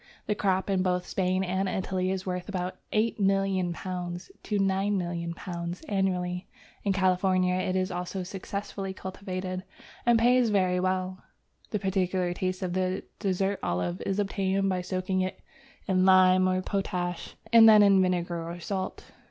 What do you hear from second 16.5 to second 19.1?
potash, and then in vinegar or salt.